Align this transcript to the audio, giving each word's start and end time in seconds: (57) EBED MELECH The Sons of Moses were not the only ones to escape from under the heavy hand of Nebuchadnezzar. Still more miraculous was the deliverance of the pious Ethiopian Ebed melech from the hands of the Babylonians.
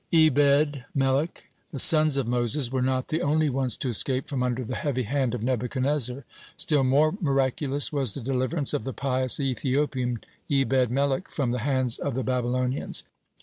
(57) 0.09 0.23
EBED 0.33 0.85
MELECH 0.95 1.43
The 1.71 1.77
Sons 1.77 2.17
of 2.17 2.25
Moses 2.25 2.71
were 2.71 2.81
not 2.81 3.09
the 3.09 3.21
only 3.21 3.51
ones 3.51 3.77
to 3.77 3.89
escape 3.89 4.27
from 4.27 4.41
under 4.41 4.63
the 4.65 4.73
heavy 4.73 5.03
hand 5.03 5.35
of 5.35 5.43
Nebuchadnezzar. 5.43 6.25
Still 6.57 6.83
more 6.83 7.15
miraculous 7.21 7.93
was 7.93 8.15
the 8.15 8.21
deliverance 8.21 8.73
of 8.73 8.83
the 8.83 8.93
pious 8.93 9.39
Ethiopian 9.39 10.23
Ebed 10.49 10.89
melech 10.89 11.29
from 11.29 11.51
the 11.51 11.59
hands 11.59 11.99
of 11.99 12.15
the 12.15 12.23
Babylonians. 12.23 13.03